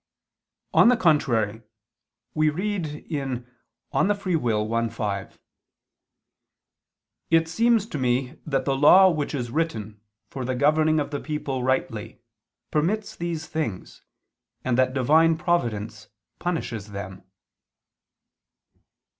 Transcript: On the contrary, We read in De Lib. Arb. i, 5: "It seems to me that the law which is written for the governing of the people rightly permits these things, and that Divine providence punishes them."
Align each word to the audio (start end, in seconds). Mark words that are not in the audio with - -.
On 0.73 0.87
the 0.87 0.97
contrary, 0.97 1.61
We 2.33 2.49
read 2.49 2.87
in 3.07 3.45
De 3.91 4.01
Lib. 4.01 4.17
Arb. 4.17 4.85
i, 4.87 4.89
5: 4.89 5.39
"It 7.29 7.47
seems 7.47 7.85
to 7.85 7.99
me 7.99 8.39
that 8.43 8.65
the 8.65 8.75
law 8.75 9.11
which 9.11 9.35
is 9.35 9.51
written 9.51 10.01
for 10.27 10.43
the 10.43 10.55
governing 10.55 10.99
of 10.99 11.11
the 11.11 11.19
people 11.19 11.61
rightly 11.61 12.19
permits 12.71 13.15
these 13.15 13.45
things, 13.45 14.01
and 14.65 14.75
that 14.75 14.95
Divine 14.95 15.37
providence 15.37 16.07
punishes 16.39 16.93
them." 16.93 17.21